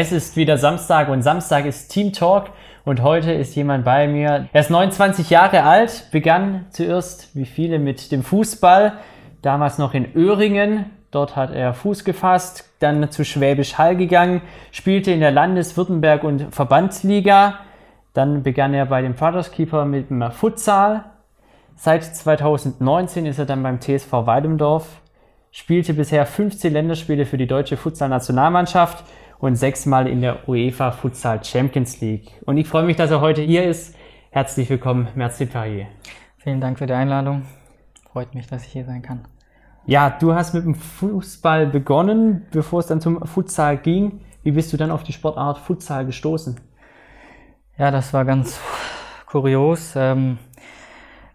[0.00, 2.50] Es ist wieder Samstag und Samstag ist Team Talk
[2.84, 4.48] und heute ist jemand bei mir.
[4.52, 8.92] Er ist 29 Jahre alt, begann zuerst wie viele mit dem Fußball,
[9.42, 10.86] damals noch in Öhringen.
[11.10, 16.54] Dort hat er Fuß gefasst, dann zu Schwäbisch Hall gegangen, spielte in der Landeswürttemberg- und
[16.54, 17.54] Verbandsliga.
[18.14, 21.06] Dann begann er bei dem Brothers Keeper mit dem Futsal.
[21.74, 24.86] Seit 2019 ist er dann beim TSV Weidemdorf,
[25.50, 29.02] spielte bisher 15 Länderspiele für die deutsche Futsal-Nationalmannschaft
[29.38, 32.30] und sechsmal in der UEFA Futsal Champions League.
[32.44, 33.94] Und ich freue mich, dass er heute hier ist.
[34.30, 35.86] Herzlich willkommen, Merci Parier.
[36.38, 37.42] Vielen Dank für die Einladung.
[38.12, 39.26] Freut mich, dass ich hier sein kann.
[39.86, 44.20] Ja, du hast mit dem Fußball begonnen, bevor es dann zum Futsal ging.
[44.42, 46.60] Wie bist du dann auf die Sportart Futsal gestoßen?
[47.78, 48.60] Ja, das war ganz
[49.26, 49.94] kurios.
[49.96, 50.38] Ähm,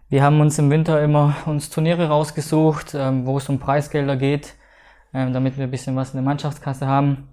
[0.08, 4.54] wir haben uns im Winter immer uns Turniere rausgesucht, ähm, wo es um Preisgelder geht,
[5.12, 7.28] ähm, damit wir ein bisschen was in der Mannschaftskasse haben.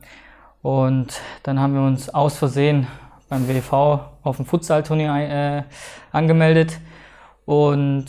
[0.61, 2.87] Und dann haben wir uns aus Versehen
[3.29, 5.63] beim WV auf dem Futsal-Turnier äh,
[6.11, 6.79] angemeldet.
[7.45, 8.05] Und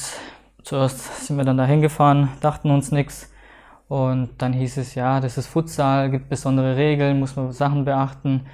[0.62, 3.33] zuerst sind wir dann da hingefahren, dachten uns nichts.
[3.89, 8.47] Und dann hieß es, ja, das ist Futsal, gibt besondere Regeln, muss man Sachen beachten.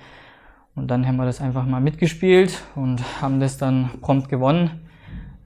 [0.75, 4.89] Und dann haben wir das einfach mal mitgespielt und haben das dann prompt gewonnen.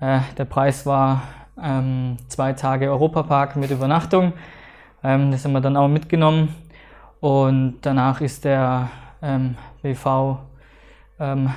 [0.01, 1.23] Äh, der Preis war
[1.63, 4.33] ähm, zwei Tage Europapark mit Übernachtung.
[5.03, 6.55] Ähm, das haben wir dann auch mitgenommen.
[7.23, 8.91] Und danach ist der
[9.23, 10.43] ähm, BV-Leiter
[11.21, 11.51] ähm,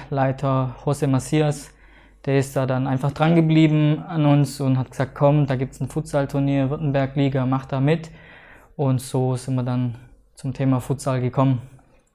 [0.86, 1.72] José Macias,
[2.24, 5.74] der ist da dann einfach dran geblieben an uns und hat gesagt, komm, da gibt
[5.74, 8.12] es ein Futsal-Turnier, Württemberg-Liga, mach da mit.
[8.76, 9.96] Und so sind wir dann
[10.36, 11.64] zum Thema Futsal gekommen.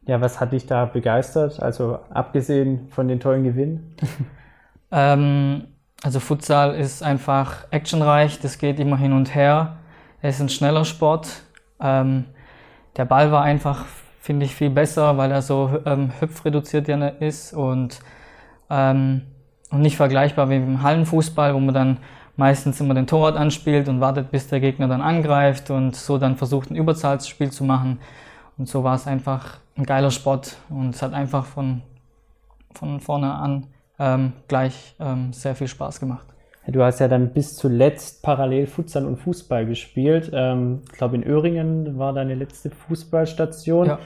[0.06, 1.60] Ja, was hat dich da begeistert?
[1.60, 3.96] Also abgesehen von den tollen Gewinnen?
[4.92, 5.64] ähm,
[6.04, 9.78] also Futsal ist einfach actionreich, das geht immer hin und her.
[10.22, 11.42] Es ist ein schneller Sport.
[11.80, 12.27] Ähm,
[12.96, 13.86] der Ball war einfach,
[14.20, 18.01] finde ich, viel besser, weil er so ähm, hüpfreduziert ist und,
[18.68, 19.23] ähm,
[19.70, 21.96] und nicht vergleichbar wie im Hallenfußball, wo man dann
[22.36, 26.36] meistens immer den Torwart anspielt und wartet, bis der Gegner dann angreift und so dann
[26.36, 28.01] versucht, ein Überzahlsspiel zu machen.
[28.56, 31.83] Und so war es einfach ein geiler Sport und es hat einfach von,
[32.74, 33.67] von vorne an
[33.98, 36.27] ähm, gleich ähm, sehr viel Spaß gemacht.
[36.66, 40.30] Du hast ja dann bis zuletzt parallel Futsal und Fußball gespielt.
[40.32, 43.86] Ähm, ich glaube, in Öhringen war deine letzte Fußballstation.
[43.86, 43.98] Ja.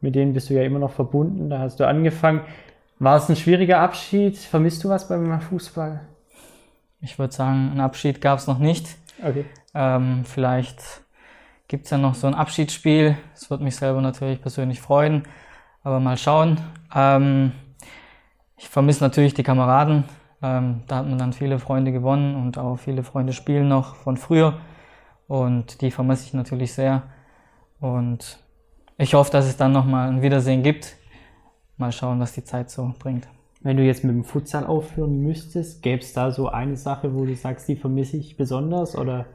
[0.00, 1.50] Mit denen bist du ja immer noch verbunden.
[1.50, 2.40] Da hast du angefangen.
[2.98, 4.36] War es ein schwieriger Abschied?
[4.38, 6.00] Vermisst du was beim Fußball?
[7.00, 8.96] Ich würde sagen, einen Abschied gab es noch nicht.
[9.22, 9.44] Okay.
[9.74, 10.80] Ähm, vielleicht
[11.68, 13.16] gibt es ja noch so ein Abschiedsspiel.
[13.34, 15.24] Das würde mich selber natürlich persönlich freuen.
[15.84, 16.58] Aber mal schauen.
[16.94, 17.52] Ähm,
[18.56, 20.04] ich vermisse natürlich die Kameraden.
[20.42, 24.16] Ähm, da hat man dann viele Freunde gewonnen und auch viele Freunde spielen noch von
[24.16, 24.60] früher.
[25.26, 27.02] Und die vermisse ich natürlich sehr.
[27.80, 28.38] Und
[28.96, 30.96] ich hoffe, dass es dann nochmal ein Wiedersehen gibt.
[31.76, 33.28] Mal schauen, was die Zeit so bringt.
[33.60, 37.24] Wenn du jetzt mit dem Futsal aufhören müsstest, gäbe es da so eine Sache, wo
[37.24, 38.96] du sagst, die vermisse ich besonders?
[38.96, 39.26] Oder?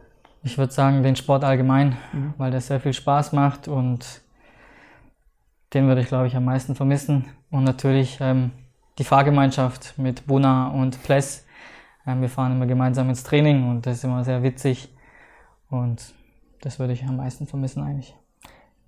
[0.43, 2.33] Ich würde sagen, den Sport allgemein, mhm.
[2.37, 4.21] weil der sehr viel Spaß macht und
[5.73, 7.25] den würde ich, glaube ich, am meisten vermissen.
[7.49, 8.51] Und natürlich ähm,
[8.97, 11.45] die Fahrgemeinschaft mit Buna und Pless.
[12.05, 14.89] Ähm, wir fahren immer gemeinsam ins Training und das ist immer sehr witzig.
[15.69, 16.13] Und
[16.61, 18.15] das würde ich am meisten vermissen eigentlich.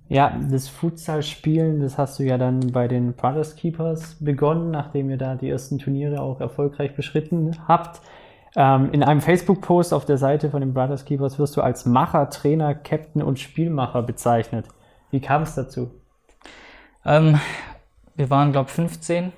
[0.08, 5.18] Ja, das Futsal-Spielen, das hast du ja dann bei den Brothers Keepers begonnen, nachdem ihr
[5.18, 8.02] da die ersten Turniere auch erfolgreich beschritten habt.
[8.56, 12.30] Ähm, in einem Facebook-Post auf der Seite von den Brothers Keepers wirst du als Macher,
[12.30, 14.68] Trainer, Captain und Spielmacher bezeichnet.
[15.10, 15.90] Wie kam es dazu?
[17.04, 17.40] Ähm,
[18.16, 19.34] wir waren, glaube ich, 15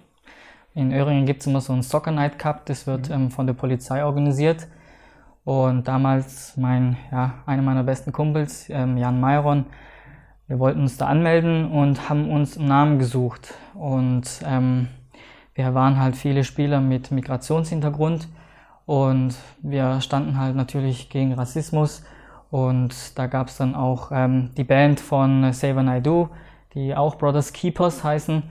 [0.78, 3.16] in Öhringen gibt es immer so einen Soccer Night Cup, das wird mhm.
[3.16, 4.68] ähm, von der Polizei organisiert.
[5.44, 9.66] Und damals mein, ja, einer meiner besten Kumpels, ähm, Jan Mayron,
[10.46, 13.56] wir wollten uns da anmelden und haben uns einen Namen gesucht.
[13.74, 14.90] Und ähm,
[15.56, 18.28] wir waren halt viele Spieler mit Migrationshintergrund
[18.86, 22.04] und wir standen halt natürlich gegen Rassismus.
[22.52, 26.30] Und da gab es dann auch ähm, die Band von Save Naidu,
[26.76, 28.44] die auch Brothers Keepers heißen.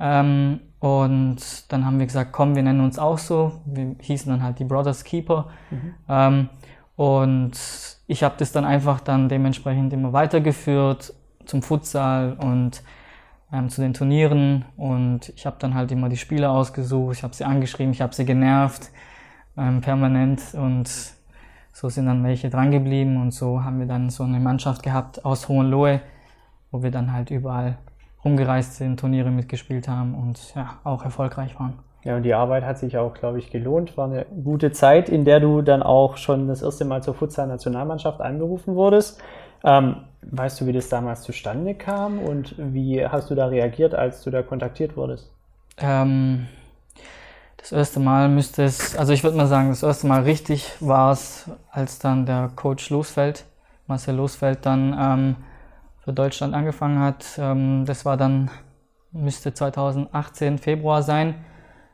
[0.00, 3.52] Ähm, und dann haben wir gesagt, komm, wir nennen uns auch so.
[3.64, 5.46] Wir hießen dann halt die Brothers Keeper.
[5.70, 5.94] Mhm.
[6.08, 6.48] Ähm,
[6.96, 7.52] und
[8.08, 11.14] ich habe das dann einfach dann dementsprechend immer weitergeführt
[11.44, 12.82] zum Futsal und
[13.52, 14.64] ähm, zu den Turnieren.
[14.76, 18.12] Und ich habe dann halt immer die Spieler ausgesucht, ich habe sie angeschrieben, ich habe
[18.12, 18.90] sie genervt
[19.56, 20.42] ähm, permanent.
[20.54, 20.90] Und
[21.72, 23.22] so sind dann welche drangeblieben.
[23.22, 26.00] Und so haben wir dann so eine Mannschaft gehabt aus Hohenlohe,
[26.72, 27.78] wo wir dann halt überall
[28.24, 31.78] rumgereist sind, Turniere mitgespielt haben und ja, auch erfolgreich waren.
[32.04, 33.96] Ja, und die Arbeit hat sich auch, glaube ich, gelohnt.
[33.96, 38.20] War eine gute Zeit, in der du dann auch schon das erste Mal zur Futsal-Nationalmannschaft
[38.20, 39.20] einberufen wurdest.
[39.64, 44.22] Ähm, weißt du, wie das damals zustande kam und wie hast du da reagiert, als
[44.22, 45.30] du da kontaktiert wurdest?
[45.78, 46.48] Ähm,
[47.56, 51.12] das erste Mal müsste es, also ich würde mal sagen, das erste Mal richtig war
[51.12, 53.44] es, als dann der Coach Losfeld,
[53.86, 55.36] Marcel Losfeld, dann ähm,
[56.04, 57.38] für Deutschland angefangen hat.
[57.38, 58.50] Ähm, das war dann,
[59.12, 61.34] müsste 2018 Februar sein,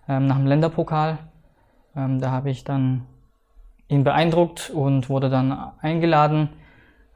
[0.09, 1.19] ähm, nach dem Länderpokal.
[1.95, 3.05] Ähm, da habe ich dann
[3.89, 6.51] ihn beeindruckt und wurde dann eingeladen.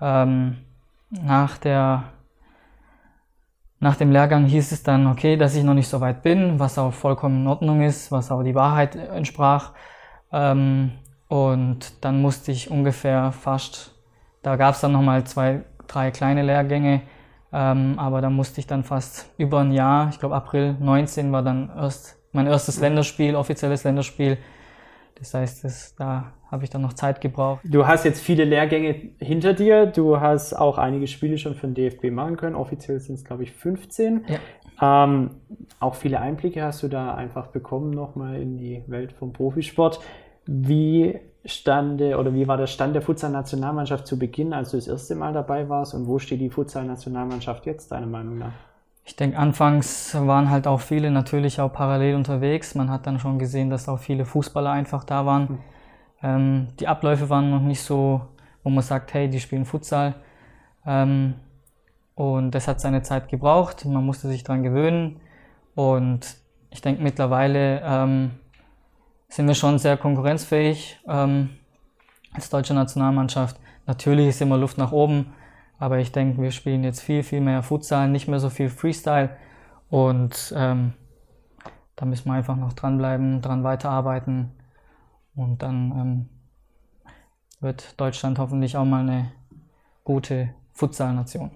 [0.01, 2.05] Nach, der,
[3.79, 6.77] nach dem Lehrgang hieß es dann, okay, dass ich noch nicht so weit bin, was
[6.77, 9.75] auch vollkommen in Ordnung ist, was auch die Wahrheit entsprach.
[11.33, 13.95] Und dann musste ich ungefähr fast,
[14.43, 15.63] da gab es dann nochmal zwei,
[15.93, 17.03] drei kleine Lehrgänge,
[17.53, 21.43] ähm, aber da musste ich dann fast über ein Jahr, ich glaube April 19 war
[21.43, 24.39] dann erst mein erstes Länderspiel, offizielles Länderspiel.
[25.19, 27.61] Das heißt, das, da habe ich dann noch Zeit gebraucht.
[27.65, 29.87] Du hast jetzt viele Lehrgänge hinter dir.
[29.87, 32.57] Du hast auch einige Spiele schon für den DFB machen können.
[32.57, 34.27] Offiziell sind es, glaube ich, 15.
[34.81, 35.05] Ja.
[35.05, 35.31] Ähm,
[35.79, 40.01] auch viele Einblicke hast du da einfach bekommen nochmal in die Welt vom Profisport.
[40.47, 45.15] Wie stande oder wie war der Stand der Futsal-Nationalmannschaft zu Beginn, als du das erste
[45.15, 48.53] Mal dabei warst und wo steht die Futsal-Nationalmannschaft jetzt, deiner Meinung nach?
[49.05, 52.77] Ich denke, anfangs waren halt auch viele natürlich auch parallel unterwegs.
[52.77, 55.43] Man hat dann schon gesehen, dass auch viele Fußballer einfach da waren.
[55.43, 55.59] Mhm.
[56.23, 58.21] Ähm, die Abläufe waren noch nicht so,
[58.63, 60.15] wo man sagt, hey, die spielen Futsal.
[60.87, 61.35] Ähm,
[62.15, 63.85] und das hat seine Zeit gebraucht.
[63.85, 65.21] Man musste sich daran gewöhnen.
[65.75, 66.37] Und
[66.71, 68.31] ich denke, mittlerweile ähm,
[69.33, 71.49] sind wir schon sehr konkurrenzfähig ähm,
[72.35, 73.57] als deutsche Nationalmannschaft.
[73.87, 75.33] Natürlich ist immer Luft nach oben.
[75.79, 79.31] Aber ich denke, wir spielen jetzt viel, viel mehr Futsal, nicht mehr so viel Freestyle.
[79.89, 80.93] Und ähm,
[81.97, 84.53] da müssen wir einfach noch dranbleiben, dran weiterarbeiten.
[85.35, 86.29] Und dann ähm,
[87.61, 89.33] wird Deutschland hoffentlich auch mal eine
[90.05, 91.51] gute Futsal-Nation.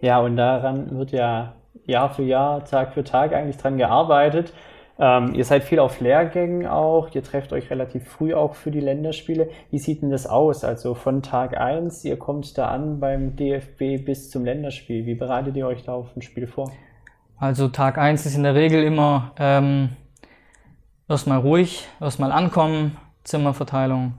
[0.00, 1.54] Ja, und daran wird ja
[1.86, 4.52] Jahr für Jahr, Tag für Tag eigentlich dran gearbeitet.
[4.98, 8.80] Ähm, ihr seid viel auf Lehrgängen auch, ihr trefft euch relativ früh auch für die
[8.80, 9.50] Länderspiele.
[9.70, 10.64] Wie sieht denn das aus?
[10.64, 15.04] Also von Tag 1, ihr kommt da an beim DFB bis zum Länderspiel.
[15.04, 16.70] Wie bereitet ihr euch da auf ein Spiel vor?
[17.38, 19.90] Also Tag 1 ist in der Regel immer ähm,
[21.06, 24.14] erstmal ruhig, erstmal ankommen, Zimmerverteilung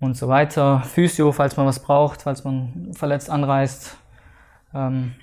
[0.00, 0.80] und so weiter.
[0.80, 3.96] Physio, falls man was braucht, falls man verletzt anreist.
[4.74, 5.14] Ähm,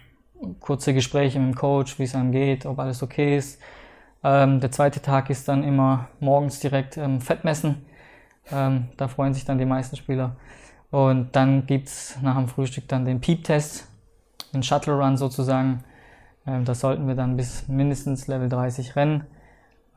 [0.62, 3.62] kurze Gespräche mit dem Coach, wie es einem geht, ob alles okay ist.
[4.24, 7.86] Ähm, der zweite Tag ist dann immer morgens direkt ähm, Fettmessen.
[8.52, 10.36] Ähm, da freuen sich dann die meisten Spieler.
[10.92, 13.88] Und dann gibt es nach dem Frühstück dann den Peep-Test,
[14.54, 15.84] den Shuttle Run sozusagen.
[16.46, 19.26] Ähm, da sollten wir dann bis mindestens Level 30 rennen.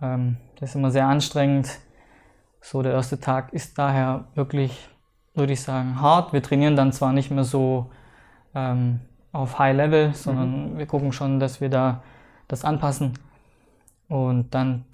[0.01, 1.79] Ähm, das ist immer sehr anstrengend.
[2.61, 4.89] So, der erste Tag ist daher wirklich,
[5.35, 6.33] würde ich sagen, hart.
[6.33, 7.91] Wir trainieren dann zwar nicht mehr so
[8.55, 9.01] ähm,
[9.33, 10.79] auf High Level, sondern mhm.
[10.79, 12.03] wir gucken schon, dass wir da
[12.49, 13.19] das anpassen.
[14.09, 14.85] Und dann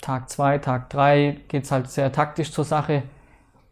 [0.00, 3.02] Tag 2, Tag 3 geht es halt sehr taktisch zur Sache.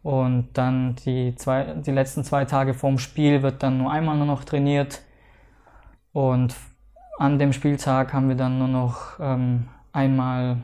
[0.03, 4.25] Und dann die, zwei, die letzten zwei Tage vorm Spiel wird dann nur einmal nur
[4.25, 5.01] noch trainiert.
[6.11, 6.55] Und
[7.17, 10.57] an dem Spieltag haben wir dann nur noch ähm, einmal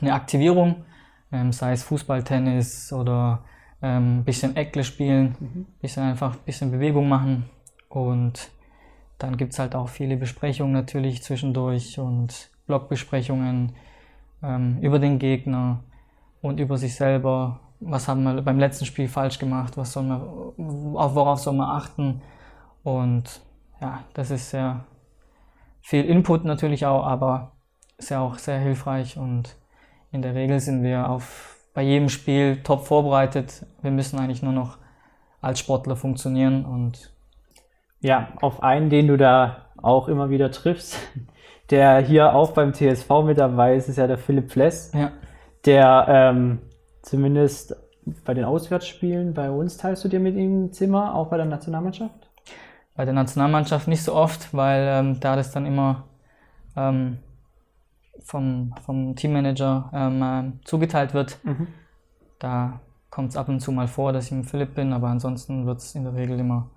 [0.00, 0.84] eine Aktivierung,
[1.30, 3.44] ähm, sei es Fußball, Tennis oder
[3.80, 5.66] ein ähm, bisschen Eckle spielen, mhm.
[5.80, 7.48] bisschen einfach ein bisschen Bewegung machen.
[7.88, 8.50] Und
[9.18, 13.74] dann gibt es halt auch viele Besprechungen natürlich zwischendurch und Blogbesprechungen
[14.42, 15.80] ähm, über den Gegner
[16.40, 17.60] und über sich selber.
[17.80, 19.76] Was haben wir beim letzten Spiel falsch gemacht?
[19.76, 20.20] Was soll man,
[20.96, 22.22] auf worauf soll man achten?
[22.82, 23.40] Und
[23.80, 24.84] ja, das ist sehr
[25.80, 27.52] viel Input natürlich auch, aber
[27.98, 29.56] ist ja auch sehr hilfreich und
[30.10, 33.66] in der Regel sind wir auf, bei jedem Spiel top vorbereitet.
[33.80, 34.78] Wir müssen eigentlich nur noch
[35.40, 37.12] als Sportler funktionieren und
[38.00, 40.98] ja, auf einen, den du da auch immer wieder triffst,
[41.72, 45.10] der hier auch beim TSV mit dabei ist, ist ja der Philipp Fless, ja.
[45.64, 46.58] der ähm,
[47.00, 47.74] zumindest
[48.24, 51.46] bei den Auswärtsspielen bei uns teilst du dir mit ihm ein Zimmer, auch bei der
[51.46, 52.28] Nationalmannschaft?
[52.94, 56.04] Bei der Nationalmannschaft nicht so oft, weil ähm, da das dann immer
[56.76, 57.18] ähm,
[58.22, 61.38] vom, vom Teammanager ähm, äh, zugeteilt wird.
[61.42, 61.68] Mhm.
[62.38, 65.64] Da kommt es ab und zu mal vor, dass ich mit Philipp bin, aber ansonsten
[65.64, 66.68] wird es in der Regel immer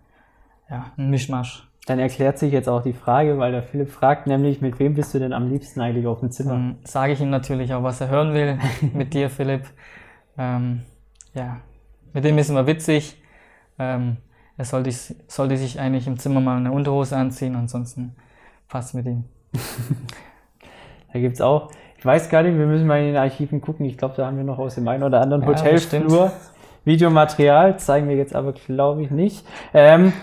[0.69, 1.67] ja, ein Mischmasch.
[1.85, 5.13] Dann erklärt sich jetzt auch die Frage, weil der Philipp fragt nämlich, mit wem bist
[5.13, 6.51] du denn am liebsten eigentlich auf dem Zimmer?
[6.51, 8.57] Dann sage ich ihm natürlich auch, was er hören will.
[8.93, 9.65] mit dir, Philipp.
[10.37, 10.81] Ähm,
[11.35, 11.57] ja,
[12.13, 13.21] mit dem ist immer witzig.
[13.77, 14.17] Ähm,
[14.57, 14.91] er sollte,
[15.27, 18.15] sollte sich eigentlich im Zimmer mal eine Unterhose anziehen, ansonsten
[18.67, 19.25] passt mit ihm.
[21.13, 23.85] da gibt es auch, ich weiß gar nicht, wir müssen mal in den Archiven gucken.
[23.85, 26.31] Ich glaube, da haben wir noch aus dem einen oder anderen ja, Hotelflur
[26.85, 29.45] Videomaterial, zeigen wir jetzt aber, glaube ich, nicht.
[29.73, 30.13] Ähm,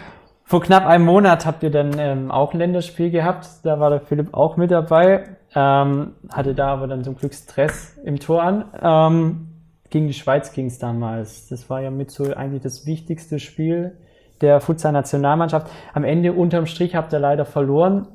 [0.53, 3.49] Vor knapp einem Monat habt ihr dann ähm, auch ein Länderspiel gehabt.
[3.63, 5.25] Da war der Philipp auch mit dabei.
[5.55, 8.67] Ähm, hatte da aber dann zum Glück Stress im Tor an.
[8.83, 9.49] Ähm,
[9.89, 11.49] gegen die Schweiz ging es damals.
[11.49, 13.97] Das war ja mit so eigentlich das wichtigste Spiel
[14.43, 15.71] der Futsal-Nationalmannschaft.
[15.95, 18.09] Am Ende unterm Strich habt ihr leider verloren.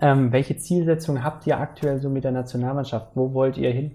[0.00, 3.12] Ähm, welche Zielsetzung habt ihr aktuell so mit der Nationalmannschaft?
[3.14, 3.92] Wo wollt ihr hin?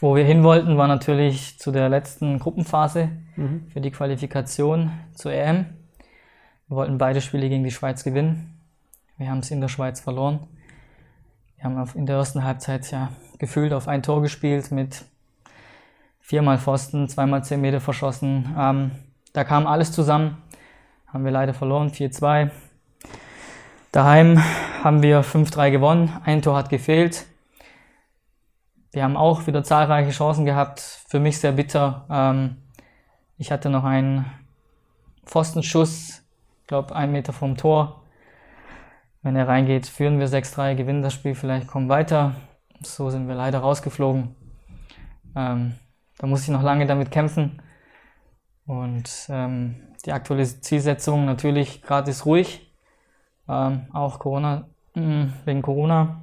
[0.00, 3.66] Wo wir hin wollten, war natürlich zu der letzten Gruppenphase mhm.
[3.70, 5.66] für die Qualifikation zur EM.
[6.68, 8.58] Wir wollten beide Spiele gegen die Schweiz gewinnen.
[9.18, 10.40] Wir haben es in der Schweiz verloren.
[11.56, 15.04] Wir haben in der ersten Halbzeit ja gefühlt auf ein Tor gespielt mit
[16.20, 18.54] viermal Pfosten, zweimal zehn Meter verschossen.
[18.58, 18.92] Ähm,
[19.34, 20.38] da kam alles zusammen.
[21.08, 22.50] Haben wir leider verloren, 4-2.
[23.92, 24.42] Daheim
[24.82, 26.10] haben wir 5-3 gewonnen.
[26.24, 27.26] Ein Tor hat gefehlt.
[28.92, 30.80] Wir haben auch wieder zahlreiche Chancen gehabt.
[30.80, 32.06] Für mich sehr bitter.
[32.10, 32.56] Ähm,
[33.38, 34.24] ich hatte noch einen
[35.24, 36.22] Pfostenschuss,
[36.62, 38.02] ich glaube, einen Meter vom Tor.
[39.22, 42.34] Wenn er reingeht, führen wir 6-3, gewinnen das Spiel, vielleicht kommen weiter.
[42.82, 44.34] So sind wir leider rausgeflogen.
[45.36, 45.74] Ähm,
[46.18, 47.62] da muss ich noch lange damit kämpfen.
[48.66, 52.72] Und ähm, die aktuelle Zielsetzung natürlich gerade ist ruhig.
[53.48, 56.22] Ähm, auch Corona, mh, wegen Corona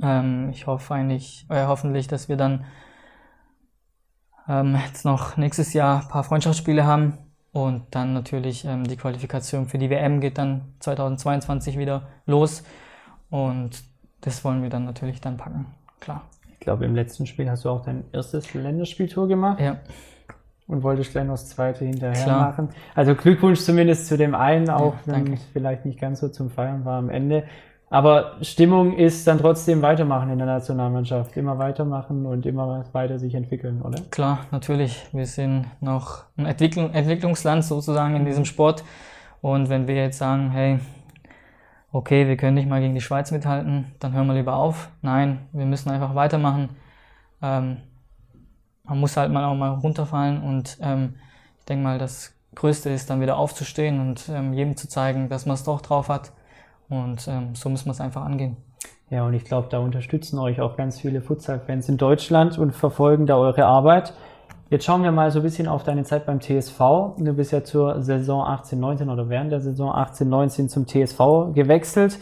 [0.00, 2.64] ähm, ich hoffe eigentlich, äh, hoffentlich, dass wir dann
[4.48, 7.18] ähm, jetzt noch nächstes Jahr ein paar Freundschaftsspiele haben
[7.52, 12.62] und dann natürlich ähm, die Qualifikation für die WM geht dann 2022 wieder los
[13.30, 13.84] und
[14.22, 15.66] das wollen wir dann natürlich dann packen,
[16.00, 16.22] klar.
[16.52, 19.60] Ich glaube, im letzten Spiel hast du auch dein erstes Länderspieltour gemacht.
[19.60, 19.80] Ja.
[20.68, 22.40] Und wolltest gleich noch das zweite hinterher Klar.
[22.50, 22.68] machen.
[22.94, 26.50] Also Glückwunsch zumindest zu dem einen, auch ja, wenn es vielleicht nicht ganz so zum
[26.50, 27.44] Feiern war am Ende.
[27.92, 31.36] Aber Stimmung ist dann trotzdem weitermachen in der Nationalmannschaft.
[31.36, 34.00] Immer weitermachen und immer weiter sich entwickeln, oder?
[34.10, 35.06] Klar, natürlich.
[35.12, 38.82] Wir sind noch ein Entwicklung, Entwicklungsland sozusagen in diesem Sport.
[39.42, 40.78] Und wenn wir jetzt sagen, hey,
[41.92, 44.88] okay, wir können nicht mal gegen die Schweiz mithalten, dann hören wir lieber auf.
[45.02, 46.70] Nein, wir müssen einfach weitermachen.
[47.42, 47.76] Ähm,
[48.84, 51.16] man muss halt mal auch mal runterfallen und ähm,
[51.58, 55.44] ich denke mal, das Größte ist dann wieder aufzustehen und ähm, jedem zu zeigen, dass
[55.44, 56.32] man es doch drauf hat
[56.92, 58.56] und ähm, so muss man es einfach angehen.
[59.08, 63.26] Ja, und ich glaube, da unterstützen euch auch ganz viele Futsal-Fans in Deutschland und verfolgen
[63.26, 64.12] da eure Arbeit.
[64.68, 66.78] Jetzt schauen wir mal so ein bisschen auf deine Zeit beim TSV.
[67.18, 72.18] Du bist ja zur Saison 18-19 oder während der Saison 18-19 zum TSV gewechselt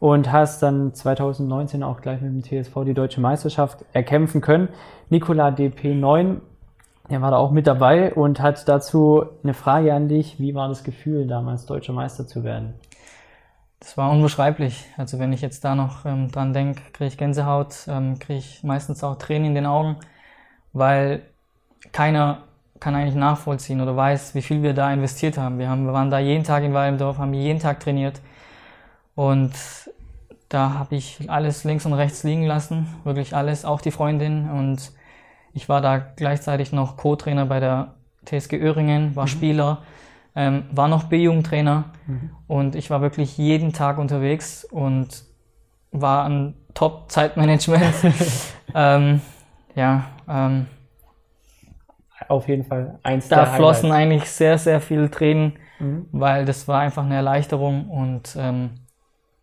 [0.00, 4.68] und hast dann 2019 auch gleich mit dem TSV die deutsche Meisterschaft erkämpfen können.
[5.10, 6.36] Nikola DP9,
[7.10, 10.40] der war da auch mit dabei und hat dazu eine Frage an dich.
[10.40, 12.74] Wie war das Gefühl, damals deutscher Meister zu werden?
[13.84, 14.86] Das war unbeschreiblich.
[14.96, 18.62] Also wenn ich jetzt da noch ähm, dran denke, kriege ich Gänsehaut, ähm, kriege ich
[18.62, 19.96] meistens auch Tränen in den Augen,
[20.72, 21.20] weil
[21.92, 22.44] keiner
[22.80, 25.58] kann eigentlich nachvollziehen oder weiß, wie viel wir da investiert haben.
[25.58, 28.22] Wir, haben, wir waren da jeden Tag in Walmdorf, haben jeden Tag trainiert
[29.16, 29.52] und
[30.48, 34.92] da habe ich alles links und rechts liegen lassen, wirklich alles, auch die Freundin und
[35.52, 39.28] ich war da gleichzeitig noch Co-Trainer bei der TSG Öhringen, war mhm.
[39.28, 39.82] Spieler
[40.36, 42.30] ähm, war noch B-Jugendtrainer mhm.
[42.46, 45.24] und ich war wirklich jeden Tag unterwegs und
[45.92, 47.94] war ein Top-Zeitmanagement.
[48.74, 49.20] ähm,
[49.74, 50.66] ja, ähm,
[52.28, 56.06] auf jeden Fall eins Da flossen eigentlich sehr, sehr viele Tränen, mhm.
[56.12, 58.70] weil das war einfach eine Erleichterung und ähm,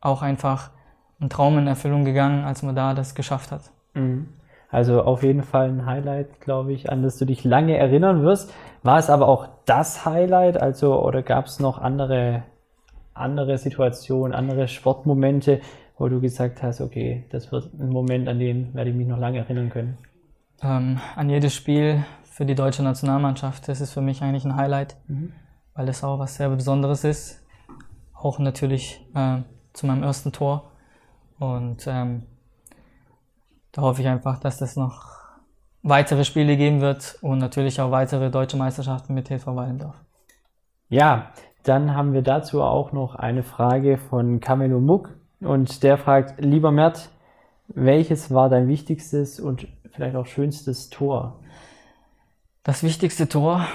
[0.02, 0.72] auch einfach
[1.20, 3.72] ein Traum in Erfüllung gegangen, als man da das geschafft hat.
[3.94, 4.30] Mhm.
[4.72, 8.54] Also auf jeden Fall ein Highlight, glaube ich, an das du dich lange erinnern wirst.
[8.84, 12.44] War es aber auch das Highlight, also oder gab es noch andere,
[13.14, 15.60] andere Situationen, andere Sportmomente,
[15.98, 19.20] wo du gesagt hast, okay, das wird ein Moment, an den werde ich mich noch
[19.20, 19.98] lange erinnern können?
[20.64, 24.96] Ähm, an jedes Spiel für die deutsche Nationalmannschaft, das ist für mich eigentlich ein Highlight,
[25.08, 25.34] mhm.
[25.76, 27.46] weil es auch was sehr Besonderes ist.
[28.14, 29.40] Auch natürlich äh,
[29.74, 30.72] zu meinem ersten Tor.
[31.40, 32.24] Und ähm,
[33.72, 35.12] da hoffe ich einfach, dass das noch
[35.84, 39.96] weitere Spiele geben wird und natürlich auch weitere deutsche Meisterschaften mit TV Wallendorf.
[40.90, 41.32] Ja,
[41.64, 45.10] dann haben wir dazu auch noch eine Frage von Kamelo Muck
[45.40, 47.10] und der fragt, lieber Mert,
[47.68, 51.40] welches war dein wichtigstes und vielleicht auch schönstes Tor?
[52.64, 53.66] Das wichtigste Tor,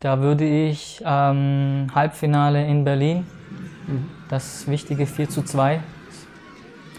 [0.00, 3.26] da würde ich ähm, Halbfinale in Berlin,
[3.86, 4.08] mhm.
[4.28, 5.80] das wichtige 4 zu 2,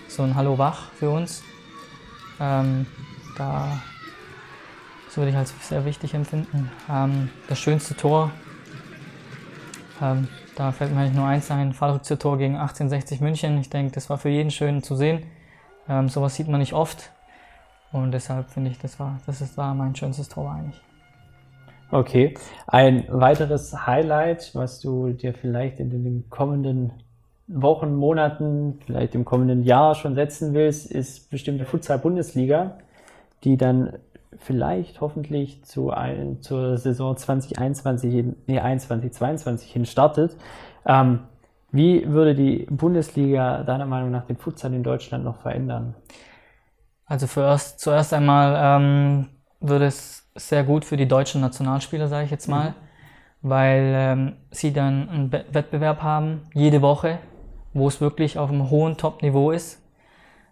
[0.07, 1.43] so ein Hallo Wach für uns.
[2.43, 2.85] Ähm,
[3.37, 3.79] da
[5.13, 6.71] das würde ich als sehr wichtig empfinden.
[6.89, 8.31] Ähm, das schönste Tor,
[10.01, 13.59] ähm, da fällt mir eigentlich nur eins ein, Fallrückzieher-Tor gegen 1860 München.
[13.59, 15.27] Ich denke, das war für jeden schön zu sehen.
[15.87, 17.11] Ähm, sowas sieht man nicht oft.
[17.91, 20.81] Und deshalb finde ich, das war, das ist, war mein schönstes Tor eigentlich.
[21.91, 22.33] Okay.
[22.65, 26.91] Ein weiteres Highlight, was du dir vielleicht in den kommenden
[27.47, 32.77] Wochen, Monaten, vielleicht im kommenden Jahr schon setzen willst, ist bestimmt die Futsal-Bundesliga,
[33.43, 33.93] die dann
[34.37, 40.37] vielleicht hoffentlich zu ein, zur Saison 2021, nee, 21, 22 hin startet.
[40.85, 41.19] Ähm,
[41.71, 45.95] wie würde die Bundesliga deiner Meinung nach den Futsal in Deutschland noch verändern?
[47.05, 52.31] Also zuerst, zuerst einmal ähm, würde es sehr gut für die deutschen Nationalspieler, sage ich
[52.31, 52.73] jetzt mal, mhm.
[53.41, 57.19] weil ähm, sie dann einen Wettbewerb haben, jede Woche,
[57.73, 59.81] wo es wirklich auf einem hohen Top-Niveau ist.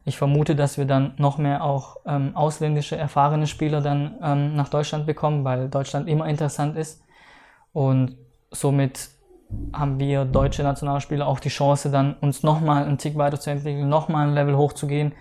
[0.03, 4.69] Ich vermute, dass wir dann noch mehr auch ähm, ausländische erfahrene Spieler dann ähm, nach
[4.69, 7.03] Deutschland bekommen, weil Deutschland immer interessant ist.
[7.71, 8.17] Und
[8.49, 9.09] somit
[9.73, 14.33] haben wir deutsche Nationalspieler auch die Chance, dann uns nochmal einen Tick weiterzuentwickeln, nochmal ein
[14.33, 15.13] Level hochzugehen.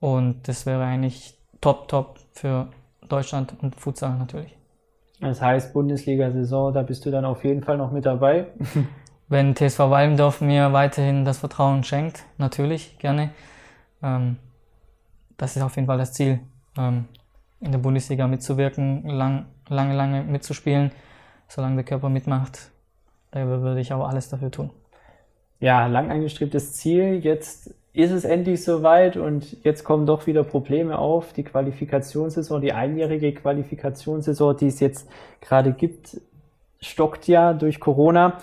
[0.00, 2.68] Und das wäre eigentlich top, top für
[3.08, 4.56] Deutschland und Futsal natürlich.
[5.20, 8.48] Das heißt, Bundesliga-Saison, da bist du dann auf jeden Fall noch mit dabei.
[9.28, 13.30] Wenn TSV Walmdorf mir weiterhin das Vertrauen schenkt, natürlich, gerne.
[14.02, 14.36] Ähm,
[15.36, 16.40] das ist auf jeden Fall das Ziel,
[16.78, 17.04] ähm,
[17.60, 20.92] in der Bundesliga mitzuwirken, lang, lange, lange mitzuspielen,
[21.46, 22.70] solange der Körper mitmacht.
[23.30, 24.70] Da würde ich auch alles dafür tun.
[25.60, 27.20] Ja, lang angestrebtes Ziel.
[27.22, 31.32] Jetzt ist es endlich soweit und jetzt kommen doch wieder Probleme auf.
[31.32, 36.20] Die Qualifikationssaison, die einjährige Qualifikationssaison, die es jetzt gerade gibt,
[36.80, 38.38] stockt ja durch Corona.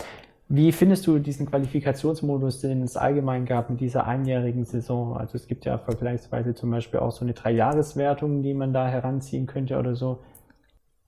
[0.48, 5.18] Wie findest du diesen Qualifikationsmodus, den es allgemein gab mit dieser einjährigen Saison?
[5.18, 9.48] Also es gibt ja vergleichsweise zum Beispiel auch so eine Dreijahreswertung, die man da heranziehen
[9.48, 10.20] könnte oder so.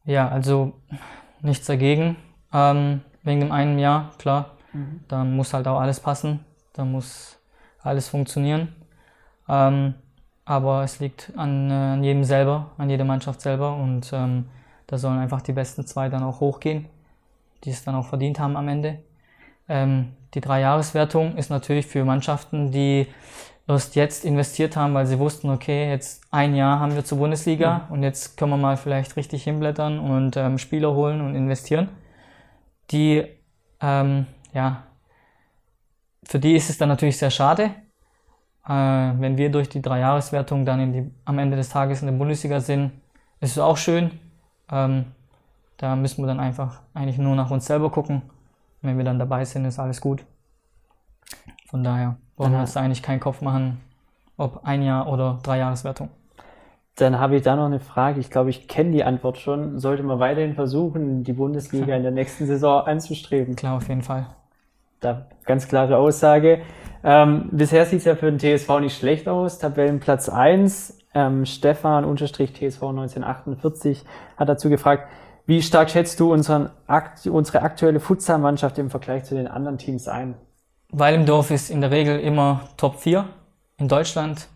[0.05, 0.73] Ja, also
[1.41, 2.15] nichts dagegen.
[2.51, 4.57] Ähm, wegen dem einen Jahr, klar.
[4.73, 5.01] Mhm.
[5.07, 6.39] Da muss halt auch alles passen.
[6.73, 7.37] Da muss
[7.83, 8.69] alles funktionieren.
[9.47, 9.93] Ähm,
[10.45, 14.45] aber es liegt an, äh, an, jedem selber, an jeder Mannschaft selber und ähm,
[14.87, 16.87] da sollen einfach die besten zwei dann auch hochgehen,
[17.63, 18.99] die es dann auch verdient haben am Ende.
[19.69, 23.07] Ähm, die Dreijahreswertung ist natürlich für Mannschaften, die
[23.67, 27.85] erst jetzt investiert haben, weil sie wussten, okay, jetzt ein Jahr haben wir zur Bundesliga
[27.87, 27.93] mhm.
[27.93, 31.89] und jetzt können wir mal vielleicht richtig hinblättern und ähm, Spieler holen und investieren.
[32.91, 33.25] Die,
[33.81, 34.83] ähm, ja,
[36.23, 37.71] für die ist es dann natürlich sehr schade,
[38.65, 42.13] äh, wenn wir durch die Dreijahreswertung dann in die, am Ende des Tages in der
[42.13, 42.91] Bundesliga sind.
[43.39, 44.11] Ist es auch schön.
[44.71, 45.05] Ähm,
[45.77, 48.23] da müssen wir dann einfach eigentlich nur nach uns selber gucken
[48.81, 50.23] wenn wir dann dabei sind, ist alles gut.
[51.69, 53.81] Von daher wollen wir uns da eigentlich keinen Kopf machen,
[54.37, 56.09] ob ein Jahr oder drei Jahreswertung.
[56.95, 58.19] Dann habe ich da noch eine Frage.
[58.19, 59.77] Ich glaube, ich kenne die Antwort schon.
[59.77, 63.55] Sollte man weiterhin versuchen, die Bundesliga in der nächsten Saison anzustreben?
[63.55, 64.27] Klar, auf jeden Fall.
[64.99, 66.61] Da ganz klare Aussage.
[67.03, 69.59] Ähm, bisher sieht es ja für den TSV nicht schlecht aus.
[69.59, 70.97] Tabellenplatz 1.
[71.13, 74.03] Ähm, Stefan TSV 1948
[74.35, 75.07] hat dazu gefragt,
[75.47, 76.69] wie stark schätzt du unseren,
[77.31, 80.35] unsere aktuelle Futsal-Mannschaft im Vergleich zu den anderen Teams ein?
[80.89, 83.27] Weil im Dorf ist in der Regel immer Top 4
[83.77, 84.49] in Deutschland.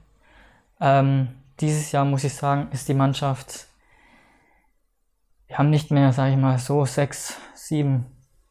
[0.82, 1.30] Ähm,
[1.62, 3.68] dieses Jahr muss ich sagen, ist die Mannschaft,
[5.48, 8.06] wir haben nicht mehr, sage ich mal, so sechs, sieben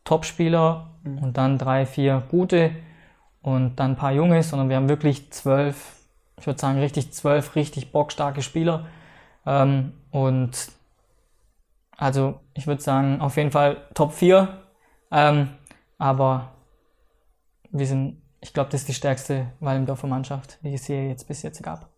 [0.04, 1.18] Top-Spieler mhm.
[1.18, 2.70] und dann drei, vier gute
[3.42, 5.96] und dann ein paar junge, sondern wir haben wirklich zwölf,
[6.38, 8.86] ich würde sagen, richtig zwölf richtig bockstarke Spieler.
[9.44, 10.72] Ähm, und
[12.00, 14.48] also ich würde sagen, auf jeden Fall Top 4.
[15.12, 15.50] Ähm,
[15.98, 16.52] aber
[17.70, 21.42] wir sind, ich glaube, das ist die stärkste Walmdorfer Mannschaft, die es hier jetzt bis
[21.42, 21.90] jetzt gab.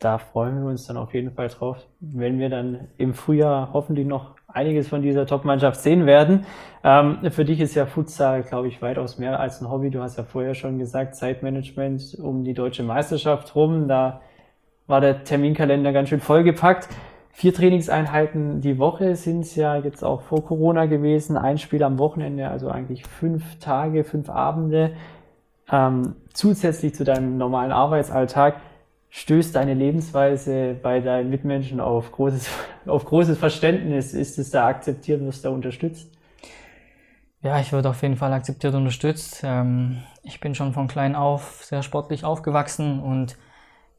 [0.00, 4.04] Da freuen wir uns dann auf jeden Fall drauf, wenn wir dann im Frühjahr hoffentlich
[4.04, 6.44] noch einiges von dieser Top-Mannschaft sehen werden.
[6.82, 9.90] Ähm, für dich ist ja Futsal, glaube ich, weitaus mehr als ein Hobby.
[9.90, 13.86] Du hast ja vorher schon gesagt, Zeitmanagement um die deutsche Meisterschaft rum.
[13.86, 14.22] Da
[14.88, 16.88] war der Terminkalender ganz schön vollgepackt.
[17.34, 21.38] Vier Trainingseinheiten die Woche sind es ja jetzt auch vor Corona gewesen.
[21.38, 24.92] Ein Spiel am Wochenende, also eigentlich fünf Tage, fünf Abende.
[25.70, 28.56] Ähm, zusätzlich zu deinem normalen Arbeitsalltag
[29.08, 32.50] stößt deine Lebensweise bei deinen Mitmenschen auf großes,
[32.86, 34.12] auf großes Verständnis.
[34.12, 36.12] Ist es da akzeptiert, wirst du da unterstützt?
[37.40, 39.40] Ja, ich würde auf jeden Fall akzeptiert und unterstützt.
[39.42, 43.38] Ähm, ich bin schon von klein auf sehr sportlich aufgewachsen und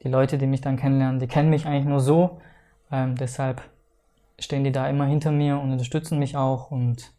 [0.04, 2.38] die Leute, die mich dann kennenlernen, die kennen mich eigentlich nur so.
[2.94, 3.60] Ähm, deshalb
[4.38, 6.70] stehen die da immer hinter mir und unterstützen mich auch.
[6.70, 7.12] Und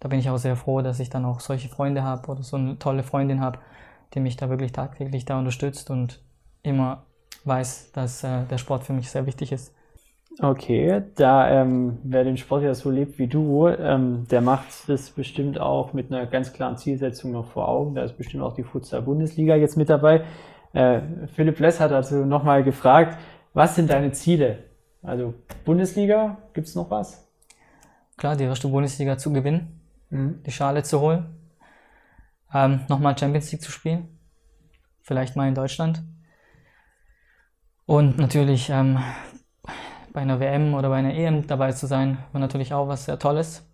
[0.00, 2.56] da bin ich auch sehr froh, dass ich dann auch solche Freunde habe oder so
[2.56, 3.58] eine tolle Freundin habe,
[4.14, 6.22] die mich da wirklich tagtäglich da unterstützt und
[6.62, 7.04] immer
[7.44, 9.74] weiß, dass äh, der Sport für mich sehr wichtig ist.
[10.40, 15.10] Okay, da ähm, wer den Sport ja so lebt wie du, ähm, der macht das
[15.10, 17.96] bestimmt auch mit einer ganz klaren Zielsetzung noch vor Augen.
[17.96, 20.22] Da ist bestimmt auch die Futsal-Bundesliga jetzt mit dabei.
[20.72, 21.00] Äh,
[21.34, 23.18] Philipp Less hat also nochmal gefragt,
[23.52, 24.67] was sind deine Ziele
[25.02, 25.34] also
[25.64, 27.28] Bundesliga, gibt es noch was?
[28.18, 29.80] klar, die erste Bundesliga zu gewinnen,
[30.10, 30.42] mhm.
[30.42, 31.34] die Schale zu holen,
[32.52, 34.18] ähm, nochmal Champions League zu spielen,
[35.00, 36.02] vielleicht mal in Deutschland.
[37.86, 38.98] Und natürlich ähm,
[40.12, 43.18] bei einer WM oder bei einer EM dabei zu sein, war natürlich auch was sehr
[43.18, 43.64] Tolles.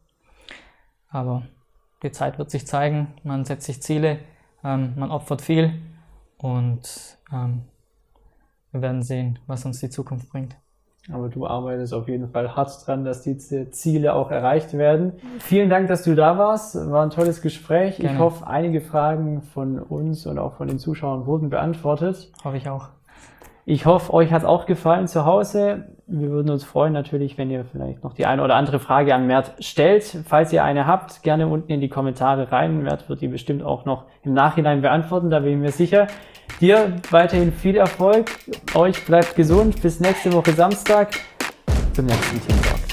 [1.08, 1.42] Aber
[2.02, 4.20] die Zeit wird sich zeigen, man setzt sich Ziele,
[4.62, 5.80] ähm, man opfert viel
[6.36, 7.64] und ähm,
[8.70, 10.56] wir werden sehen, was uns die Zukunft bringt.
[11.12, 15.12] Aber du arbeitest auf jeden Fall hart dran, dass diese Ziele auch erreicht werden.
[15.38, 16.76] Vielen Dank, dass du da warst.
[16.90, 17.98] War ein tolles Gespräch.
[17.98, 18.14] Gerne.
[18.14, 22.32] Ich hoffe, einige Fragen von uns und auch von den Zuschauern wurden beantwortet.
[22.42, 22.88] Hoffe ich auch.
[23.66, 25.86] Ich hoffe, euch hat es auch gefallen zu Hause.
[26.06, 29.26] Wir würden uns freuen natürlich, wenn ihr vielleicht noch die eine oder andere Frage an
[29.26, 30.04] Mert stellt.
[30.26, 32.82] Falls ihr eine habt, gerne unten in die Kommentare rein.
[32.82, 36.08] Mert wird die bestimmt auch noch im Nachhinein beantworten, da bin ich mir sicher.
[36.60, 38.30] Dir weiterhin viel Erfolg.
[38.74, 39.80] Euch bleibt gesund.
[39.80, 41.12] Bis nächste Woche Samstag
[41.94, 42.83] zum nächsten Team.